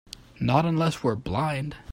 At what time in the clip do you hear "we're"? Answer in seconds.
1.03-1.15